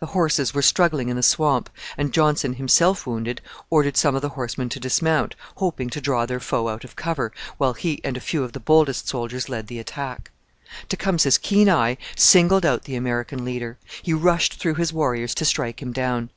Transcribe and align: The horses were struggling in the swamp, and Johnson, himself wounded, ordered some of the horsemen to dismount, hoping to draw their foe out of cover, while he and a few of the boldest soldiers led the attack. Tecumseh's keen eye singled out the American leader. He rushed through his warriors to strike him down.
The 0.00 0.06
horses 0.12 0.52
were 0.52 0.60
struggling 0.60 1.08
in 1.08 1.16
the 1.16 1.22
swamp, 1.22 1.70
and 1.96 2.12
Johnson, 2.12 2.52
himself 2.52 3.06
wounded, 3.06 3.40
ordered 3.70 3.96
some 3.96 4.14
of 4.14 4.20
the 4.20 4.28
horsemen 4.28 4.68
to 4.68 4.78
dismount, 4.78 5.34
hoping 5.54 5.88
to 5.88 6.00
draw 6.02 6.26
their 6.26 6.40
foe 6.40 6.68
out 6.68 6.84
of 6.84 6.94
cover, 6.94 7.32
while 7.56 7.72
he 7.72 7.98
and 8.04 8.14
a 8.18 8.20
few 8.20 8.44
of 8.44 8.52
the 8.52 8.60
boldest 8.60 9.08
soldiers 9.08 9.48
led 9.48 9.68
the 9.68 9.78
attack. 9.78 10.30
Tecumseh's 10.90 11.38
keen 11.38 11.70
eye 11.70 11.96
singled 12.14 12.66
out 12.66 12.82
the 12.84 12.96
American 12.96 13.46
leader. 13.46 13.78
He 14.02 14.12
rushed 14.12 14.60
through 14.60 14.74
his 14.74 14.92
warriors 14.92 15.34
to 15.36 15.46
strike 15.46 15.80
him 15.80 15.92
down. 15.94 16.28